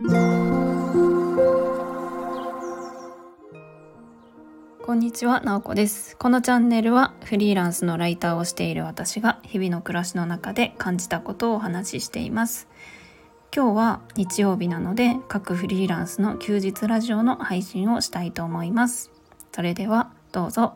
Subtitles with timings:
[0.00, 0.04] こ
[4.94, 6.16] んにちは、なおこです。
[6.16, 12.68] このチャンネルはフリーランスのライターをしている私が日々の暮らしの中で感じたことをお話ししています。
[13.52, 19.10] 今日は日曜日なので各フリーランスの休日ラジオの配信をしたいと思います。
[19.50, 20.74] それではどうぞ。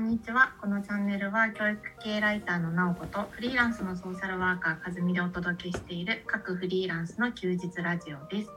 [0.00, 0.54] んにちは。
[0.58, 8.50] このチャンネルは教育系ライターのなおことフリーランスのソーシャルワーカーかずみでお届けしている各フリーランスの休日ラジオです。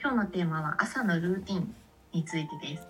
[0.00, 1.74] 今日のテーマは朝のルーティン
[2.12, 2.88] についてです。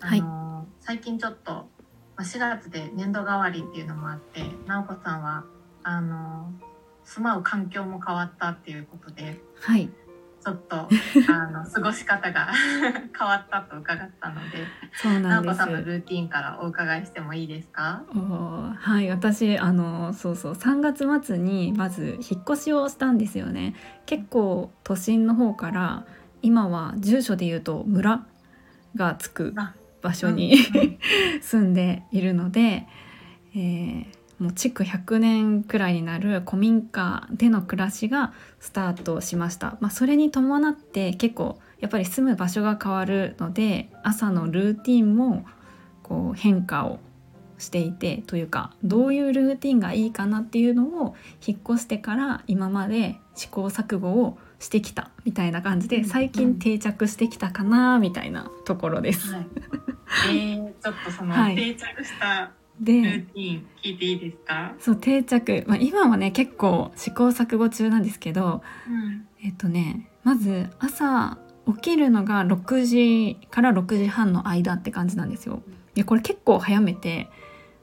[0.00, 1.68] はいあの最近ちょっとま
[2.16, 5.44] あ4月で年度替わりっていうのもあって、なおこさんは
[5.84, 6.50] あの
[7.04, 9.88] 住まう環境も変わったっていうことで、はい、
[10.46, 10.76] ちょっと
[11.28, 12.46] あの過ごし方が
[13.18, 14.58] 変わったと伺ったので。
[14.94, 18.04] そうなですなんおこさんのルーティンからお伺いしてもいいですか？
[18.78, 23.74] はい私あのそうそう3月末にまず引っ越しをしたんですよね
[24.06, 26.04] 結構都心の方から
[26.42, 28.24] 今は住所で言うと村
[28.94, 30.56] がつくあ場所に、
[31.42, 32.86] 住んでいるので、
[33.56, 45.46] えーもう築100年くらいになる古民家での暮らしがスタートしました、まあ、それに伴って結構やっぱり住む場所が変わるので朝のルーティンも
[46.02, 46.98] こう変化を
[47.58, 51.14] していてというかどういうルーティンがいいかなっていうのを
[51.46, 59.32] 引っ越してから今まで試行錯誤をしてきたみたいな感じでうん最近定着してきたかなみたいなところです。
[59.32, 59.46] はい。
[60.28, 62.50] えー、ちょっとそのはい定着したル
[62.80, 64.74] でーティン聞いていいですか？
[64.78, 69.26] そう定着、まあ、今はね結構試行錯誤中なんですけどうん。
[69.42, 75.62] えっとねまず朝起きるのが6時から6時半の間って感じなんですよ。
[75.94, 77.28] でこれ結構早めて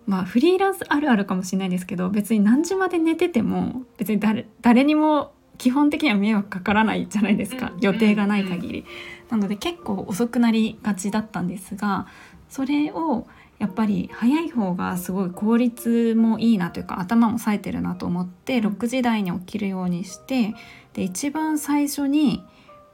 [0.06, 8.86] まあフリーランスあるあるかもしれないですけど別に何時まで寝てても別に誰誰にも基本的には迷惑かからないじゃないですかうん予定がない限り。
[9.30, 12.06] なので結構遅くなりがちだったんですが
[12.50, 13.26] それを
[13.64, 20.54] やっぱり早い方がすごい効率もいいなというか頭も冴えてるなと思って6時台に起きるようにして
[20.92, 22.44] で一番最初に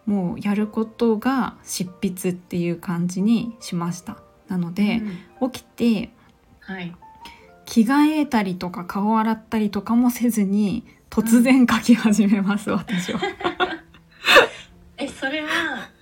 [0.06, 4.18] もうやることが執筆っていう感じにしました。
[4.48, 5.02] なので
[5.42, 6.12] うん起きて
[6.60, 6.96] はい。
[7.66, 13.20] 着替えたりとか顔洗ったりとかもせずに突然書き始めます、私は。
[14.98, 15.48] え、それは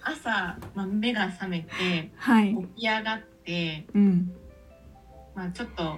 [0.01, 4.31] 朝、まあ、目が覚めてはい、起き上がって、うん、
[5.37, 5.95] まあちょっと。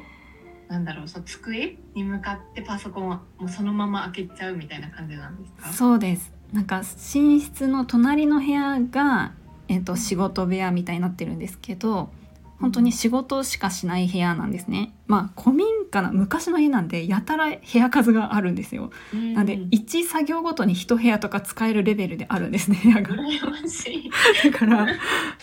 [0.67, 5.73] なんだろう、そう机に向かってパソコンをもうそのまま開けちゃうみたいな感じなんですか？
[5.73, 9.33] そうですなんか寝室の隣の部屋が、
[9.67, 12.11] えっと仕事部屋みたいになってるんですけど
[12.59, 14.94] 本当に仕事しかしない部屋なんですね。
[15.08, 18.92] まあ古民家な昔の家なんでやたら部屋数があるんですよ。
[19.14, 19.34] うん。
[19.34, 23.16] なんで1作業ごとに1部屋とか使えるレベルであるんですね部屋が。
[24.44, 24.88] だから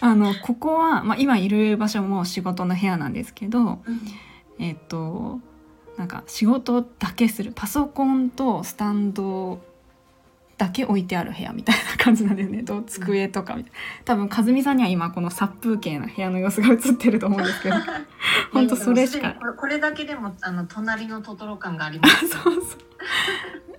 [0.00, 3.82] あのここは、まあ、今いる場所も仕事の部屋なんですけど
[4.58, 5.40] えっと
[5.96, 7.52] なんか仕事だけする。
[7.54, 9.60] パソコンとスタンド
[10.58, 12.62] だけ置いてある部屋みたいな感じなんですね。
[12.64, 13.78] と机とかみたいな。
[14.04, 17.76] 多分和美さんには今この殺風景な部屋の様子が映ってると思うんですけど。
[18.52, 19.32] ほんとそれしか。
[19.32, 22.28] これこれだけでもあの隣のトトロ感があります。
[22.28, 22.62] そうそう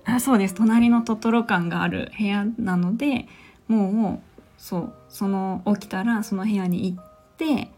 [0.04, 0.54] あそうです。
[0.54, 3.28] 隣のトトロ感がある部屋なので
[3.66, 7.04] もうそうその起きたらその部屋に行っ
[7.36, 7.70] て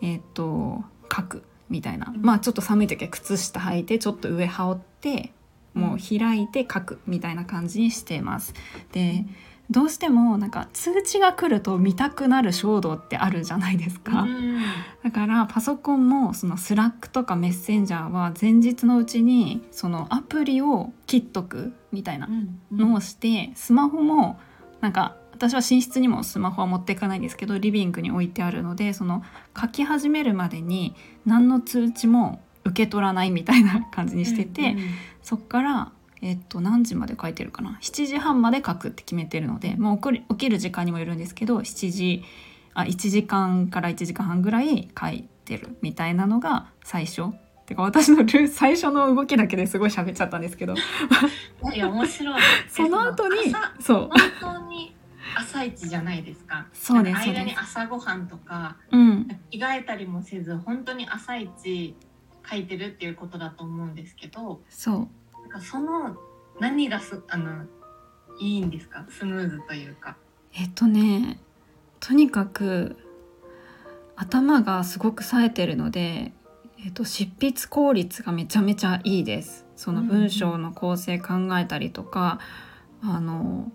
[0.00, 0.84] えっ、と
[1.14, 2.22] 書くみたいな、うん。
[2.22, 5.32] まあちょっと寒い時は靴下履いてちょっと上羽織って
[5.78, 8.54] もう開いて書くみたいな感じにしてます。
[8.92, 9.24] で
[9.70, 14.22] どうしてもなんか通知が来ると見たくなる衝動ってあるじゃないですか。
[14.22, 14.58] うん
[15.04, 22.28] だからパソコンもその Slack とかメッセンジャーは前日のうちにそのアプリを切っとくみたいな
[22.72, 24.38] のをしてスマホも
[24.80, 29.22] なんか私は寝室にもスマホは持っていかないんですけどリビングに置いてあるのでその
[29.58, 34.84] 書き始めるまでに何の通知も受け取らないみたいな感じにしてて、うんうん
[35.22, 42.22] そっから、えっと、何時まで書いてるかな？7時半まで書くって決めてるので、もう起きる起きる時間にもよるんですけど7時
[42.72, 47.24] あ1時間から1時間半ぐらい書いてるみたいなのが最初。
[47.66, 50.72] てか私のルー最初の動きだけですごい喋っちゃったんですけど
[51.74, 52.42] いや面白い。
[52.70, 53.52] その後にえ
[53.82, 54.10] そう本
[54.40, 54.94] 当に
[55.36, 56.66] 朝一じゃないですか？
[56.72, 61.94] そうです間にそうです朝ごはんとかうん着替えたりもせず本当に朝一
[62.48, 64.96] 書いてるっていうことだと思うんですけど、そう
[65.42, 66.16] なんかその
[66.60, 67.64] 何がすあの
[68.40, 69.04] いいんですか？
[69.08, 70.16] スムーズというか。
[70.54, 71.40] えっとね
[72.00, 72.96] とにかく
[74.16, 76.32] 頭がすごく冴えてるので
[76.84, 79.66] えっと、執筆効率がめちゃめちゃいいです。
[79.74, 82.38] その文章の構成考えたりとか、
[83.02, 83.72] あの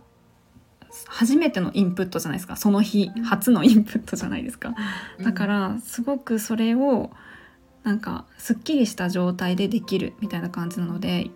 [1.07, 4.73] 初めてのインプットじゃないですかその日うん初のインプットじゃないですか。
[5.19, 7.11] うんだからすごくそれを
[7.83, 11.30] なんかすっきりした状態でできるみたいな感じなので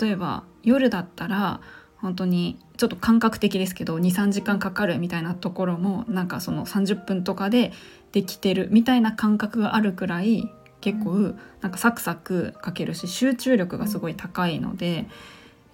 [0.00, 1.60] 例えば夜だったら
[1.96, 7.72] 本当にちょっと感覚的ですけど23時間かかるみたいなところもなんかその30分とかで
[8.12, 10.50] できてるみたいな感覚があるくらい
[10.80, 15.06] 結構うなんかサクサク書けるし集中力がすごい高いので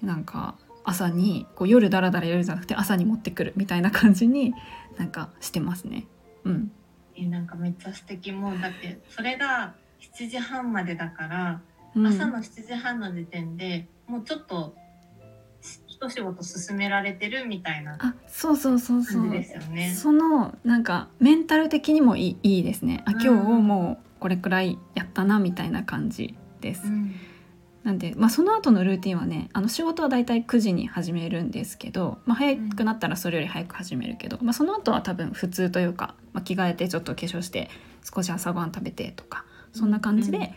[0.02, 4.54] なんか朝にこう夜ダラダラやるじゃなくて朝に持ってくるみたいな感じに
[4.98, 6.06] なんかしてますね。
[6.44, 6.72] うん、
[7.16, 8.32] えなんかめっちゃ素敵。
[8.32, 11.60] もうだってそれが7時半までだから、
[11.94, 12.06] うん。
[12.06, 14.74] 朝の7時半の時点でもうちょっと
[15.60, 19.22] し一仕事進められてるみたいなあそうそうそうそう。
[19.22, 19.94] 感じですよね。
[19.94, 23.02] そのなんかメンタル的にもいいいいですね。
[23.06, 23.22] あうん。
[23.22, 27.14] 今日もうこれくらいやったなみたいな感じです、うん。
[27.84, 37.70] なんで、まあ、その後のルーティンはねあの仕事はだいたい9時に始めるんですけど、まあ、早くなったらそれより早く始めるけど、まあ、その後は多分普通というか、まあ、着替えてちょっと化粧して
[38.14, 40.52] 少し朝ごはん食べてとかそんな感じうんで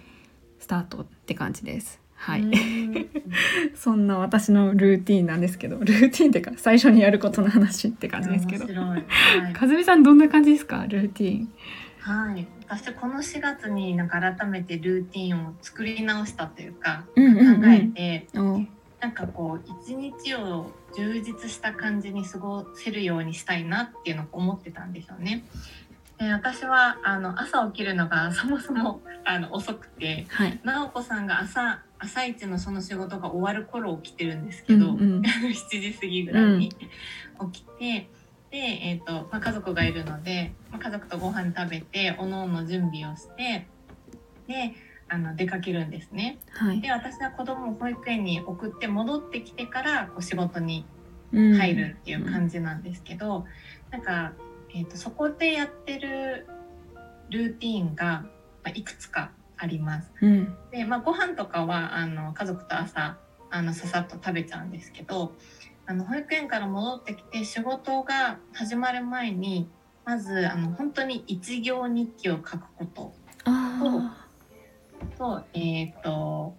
[0.59, 1.99] スタートって感じです。
[2.15, 3.09] はい、うん。
[3.75, 8.65] そんな私のルーティンなんですけどルーティンっていうか最初にやることの話って感じですけど。
[8.81, 9.53] はい。
[9.53, 10.85] かずみさんどんな感じですか？
[10.87, 11.53] ルーティン。
[11.99, 17.61] はい、私この4月になんか改めてルーティンを作り直したというかうんうんうん。
[17.61, 18.61] 考えて、お
[19.01, 25.43] なんかこう一日を充実した感じに過ごせるようにしたいなっていうのを思ってたんですよね。
[26.23, 30.59] で私はあの朝起きるのが そもそもあの遅くてはい。
[30.63, 35.21] 直子さんが朝朝一のその仕事が終わる頃起きてるんですうけど、んうん。
[35.23, 38.09] 7時過ぎぐらいに起きて、
[38.51, 43.67] で、えーとまあ、家族がいるので、まあ、家族とご飯食べておのおの準備をして
[44.47, 44.75] で
[45.07, 46.39] あの出かけるんですね。
[46.51, 46.81] はい。
[46.81, 50.85] で私は子供を保育園に送って戻ってきてからこう仕事に
[51.31, 51.57] うん。
[51.57, 53.47] 入るっていう感じなんですけど、
[53.89, 54.33] なんか、
[54.73, 56.47] えー、とそこでやってる
[57.29, 58.25] ルーティーンが、
[58.63, 60.11] まあ、いくつかあります。
[60.21, 60.55] うん。
[60.71, 63.17] で、まあ、ご飯とかはあの家族と朝
[63.49, 65.33] あのささっと食べちゃうんですけど
[65.85, 69.69] あの保育園から戻ってきて仕事が始まる前に
[70.05, 73.13] まずあの本当に一行日記を書くこと。
[73.45, 74.17] あ
[75.17, 76.55] と,、えっと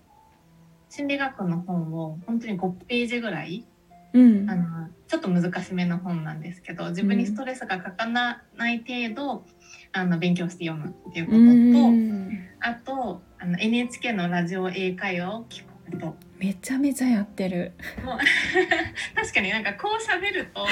[0.88, 3.73] 心理学の本を本当に5ページぐらいー
[4.14, 4.48] うん。
[4.48, 9.44] あのちょっと難しめの本なんですけど自分にストレスがかかない程度
[9.92, 11.42] あの勉強して読むっていうことと。
[11.42, 12.48] うん。
[12.60, 16.16] あとあの NHK のラジオ英会話を聞くこと。
[16.38, 17.72] めちゃめちゃやってる。
[18.04, 18.18] もう
[19.14, 20.66] 確かになんかこう喋ると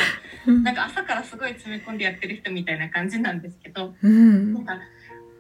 [0.50, 4.54] なんか朝からすごい詰め込んでやってる人みたいな感じなんですけどうん。
[4.54, 4.80] なんか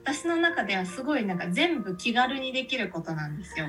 [0.04, 3.66] 私の中ではすごいなんか全部気軽にできることなんですよ。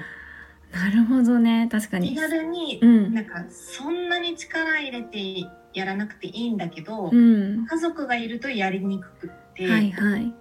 [0.73, 1.69] なるほどね。
[1.71, 3.13] 確か気に軽にうん。
[3.13, 7.65] なんかそんなに力入れてやらなくていいんだけど、うん。
[7.67, 10.33] 家族がいるとやりにくくって、はいはい。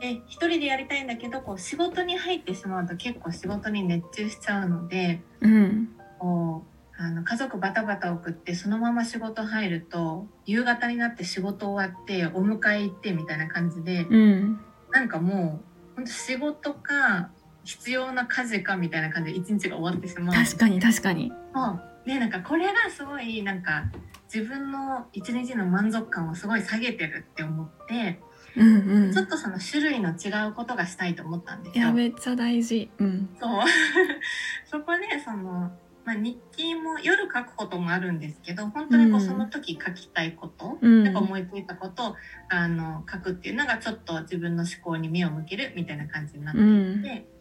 [0.00, 5.88] で一人でやりたいんだけどこう仕事に入ってしまうと結構仕事に熱中しちゃうのでうん。
[6.18, 6.64] こ
[6.98, 14.60] うあの家族バタバタ送ってそのまま仕事入ると夕方になって仕事終わってお迎え行ってみたいな感じでうん。
[14.92, 17.30] なんかもう本当仕事か
[17.66, 20.34] 必要な家事かみたいな感じで一日が終わってしまう。
[20.34, 21.32] 確かに確かに。
[21.52, 22.08] もう。
[22.08, 23.90] ねなんかこれがすごいなんか
[24.32, 28.20] 自分の一日の満足感をすごい下げてるって思って、
[28.56, 29.12] うんうん。
[29.12, 31.84] ちょっとその種類の違うことがしたいと思ったんですよ。
[31.84, 31.92] いや。
[31.92, 32.88] めっちゃ大事。
[32.98, 33.28] うん。
[33.40, 33.64] そう。
[34.70, 35.72] そこでその、
[36.04, 39.26] まあ、日記も夜書くこともあるんですけど本当にこううん。
[39.26, 41.04] その時書きたいこと、うん。
[41.04, 42.16] なんか思いついたことを
[42.48, 47.02] あの書くっていうのがちょっと自分の思考に目を向けるみたいな感じになっていうん。
[47.02, 47.35] て。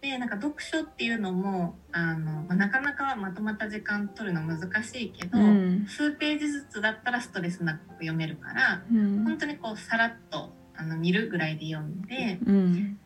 [0.00, 5.86] でなんか読書っていうのもあの、まあ、なかなかまとまった時間取るの難しいけど、うん。
[5.86, 9.24] 数ページずつだったらストレスなく読めるからうん。
[9.24, 12.98] 本当にこうさらっとあの見るぐらいで読んでうん。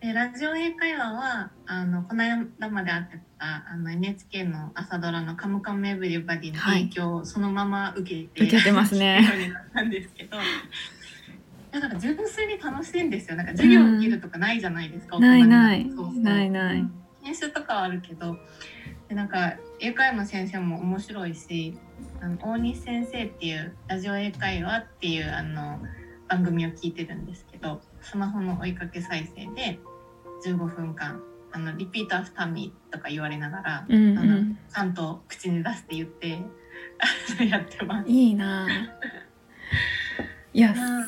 [0.00, 9.26] でラジオ英会話はあのこの間まで会ってたあの NHK の朝ドラの「カムカムエヴリバディ」の影響をそのまま受けて、受けてますね。
[9.26, 10.36] ようになったんですけど
[11.80, 13.36] だから純粋に楽しいんですよ。
[13.36, 16.22] なんか授業を受けるとかないじゃないですか、ない大人にないなってそうそう。
[16.22, 16.84] ないない。
[17.24, 18.36] 研修とかはあるけど
[19.08, 21.76] でなんか英会話の先生も面白いし
[22.20, 25.78] あの大西先生っていうラジオ英会話っていうあの
[26.28, 29.78] 番組を聞いてるんですけどスマホの追いかけ再生で
[30.46, 36.42] 15分間あの repeat after me とか言われながら、うんうあのんちゃんと口に出して言って
[37.48, 38.08] やってます。
[38.10, 38.68] いいな。
[40.52, 41.04] いやうん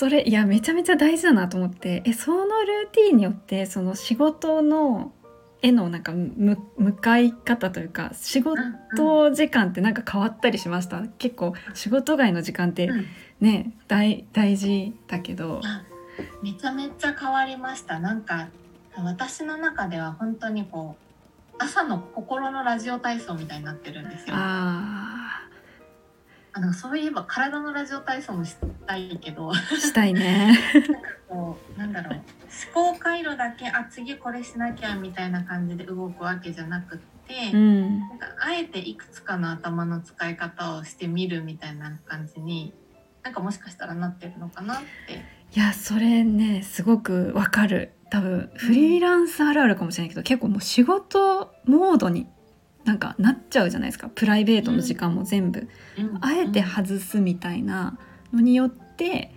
[0.00, 5.12] それいやめちゃめちゃ大事だなと思ってえそのルーティンによってその仕事の
[5.60, 11.02] へのなんかむ向かい方というか仕事時間ってなんか変わったりしました？
[11.18, 13.06] 結構仕事外の時間ってうん。
[13.42, 15.60] ね大大事だけど。
[15.62, 15.82] あ
[16.42, 18.00] めちゃめちゃ変わりました。
[18.00, 18.48] なんか
[18.96, 24.34] 私の中では本当にこう朝の心のラジオ体操みたいになってるんですよ。
[24.34, 24.99] あ
[26.52, 29.50] あのそういえば体のラジオ体操もしたいけど。
[29.50, 30.58] ーしたいね。
[31.28, 32.22] こうなんだろう。
[32.74, 38.00] 思考回路だけあ次これしなきゃみたいな感じで動くわけじゃなくって、うん。
[38.00, 42.72] なんかあえていくつかの頭の使い方をしてみるみたいな感じに
[43.22, 45.22] なんかもしかしたらなってるのかなって。
[45.54, 47.92] いやそれねすごくわかる。
[48.10, 52.26] 多分フリーランスあるあるかもしれないけど、結構もう仕事モードに
[52.84, 55.68] なんかなっちゃうじゃないですかプライベートの時間も全部、
[55.98, 57.98] うんあえて外すみたいな
[58.32, 59.32] のによって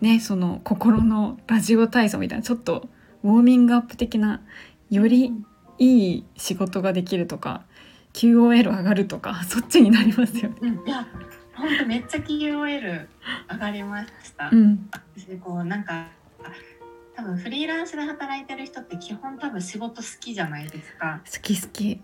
[0.00, 2.88] ねその心のラジオ体操みたいなちょっと
[3.22, 4.40] ウォーミングアップ的な
[4.90, 5.32] より
[5.78, 7.64] いい仕事ができるとか
[8.12, 10.56] QOL 上がるとかそっちになりますよね。
[10.62, 11.06] うん、いや
[11.54, 13.06] 本当めっちゃ QOL
[13.50, 14.50] 上がりました。
[14.50, 16.08] うん、私こうなんか
[16.42, 16.52] あ
[17.14, 21.20] 多分フリーランスで働いてる人って基本多分仕事好きじゃないですか。
[21.30, 22.00] 好き好き。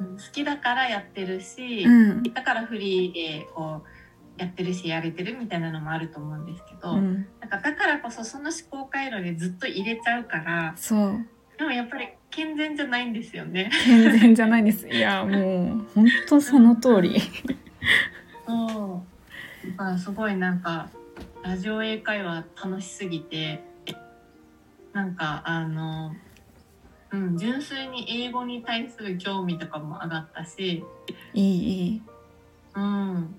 [0.00, 11.26] うん好きだからやってるし、うんだからフリーでこうやってるしやれてるみたいなのもあると思うんですけど、うん、なんかだからこそその思考回路でずっと入れちゃうからそう
[11.58, 13.70] でもやっぱり健全じゃないんですよね。
[13.86, 14.88] 全然じゃないです。
[14.90, 17.20] いやもう本当その通り。
[18.46, 19.04] そ
[19.64, 20.88] うだからすごいなんか
[21.42, 23.62] ラジオ英会話楽しすぎて
[24.92, 26.14] なんかあの
[27.12, 30.82] うん純粋に英語に対する興味とかも上がったし。
[31.34, 32.02] いいいい。
[32.74, 33.34] うん。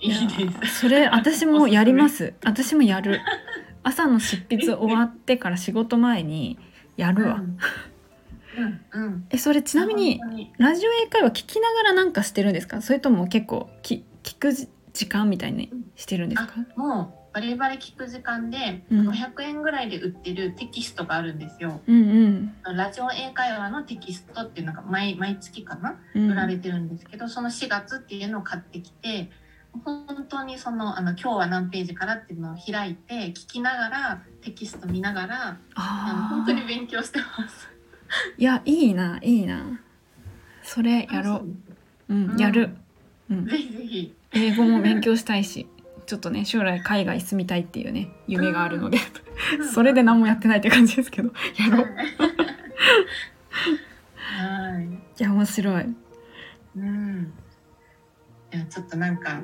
[0.00, 0.20] いいや
[0.60, 0.80] です。
[0.80, 2.34] それ私もやります。
[2.44, 3.20] 私もやる。
[3.82, 6.58] 朝の執筆終わってから仕事前に
[6.96, 7.34] やるわ。
[7.34, 7.58] うん。
[8.92, 9.26] うんうん。
[9.30, 10.20] えそれちなみに
[10.56, 12.80] ラジオ英会話聞きながらなんかしてるんですか？
[12.80, 16.54] それとも結構き聞くじ時間みたいにしてるんですか？
[16.76, 19.08] あもうバリバリ聞く時間でうん。
[19.10, 21.80] 500円ぐらいで売ってるテキストがあるんですよ。
[21.86, 26.00] うんラジオ英会話のテキストっていうのが毎毎月かな？
[26.16, 26.32] うん。
[26.32, 29.30] 売られてるんですけど、その4月っていうのを買ってきて
[29.84, 37.68] 本当にそのあの今日は何ページからっていうのを開いて聞きながらテキスト見ながらあのあ本当にあ勉強してます。
[38.36, 39.80] いやいいないいな。
[40.64, 41.44] それやろ
[42.08, 42.12] う。
[42.12, 42.76] うん、うんやる、
[43.30, 44.14] うん、ぜひぜひ。
[44.32, 45.68] 英語も勉強したいし
[46.08, 48.98] ちょっとね将来海外住みたいっていうね夢があるので
[49.74, 51.86] それで何もやってないって感じですけどやろう
[54.16, 54.84] はい。
[55.20, 55.94] いや面白い
[56.76, 57.32] うん。
[58.54, 59.42] いやちょっとなんか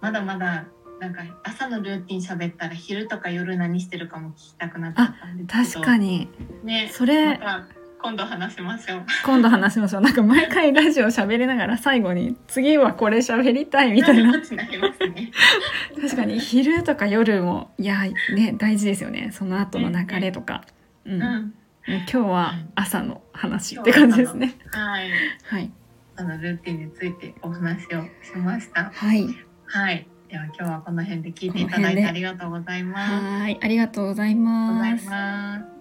[0.00, 0.64] まだまだ
[1.00, 5.84] なんか朝のルーティン喋ったら昼とか夜何してるかも聞きたくなっちゃったんですけど。
[5.84, 6.30] 確かに
[6.64, 6.88] ね。
[6.90, 7.66] それまた
[8.06, 9.06] 今度話しましょう。
[9.24, 15.32] 今度話しましょうなんか毎回ラジオ喋りながら最後に次はこれ喋りたいみたいななりますね。
[16.00, 20.62] 確かに昼とか夜もいやね大事ですよねその後の流れとか、
[21.04, 21.18] うんう。
[21.18, 21.54] もうん
[21.88, 25.10] 今日は朝の話って感じですねはい。
[25.42, 25.70] はい
[26.16, 28.92] そのルーティンについてお話をしました。
[28.94, 29.26] はい
[29.66, 30.06] はい。
[30.28, 33.12] では今日はこの辺で聞いていただいてありがとうございます。
[33.12, 35.75] はいありがとうございます。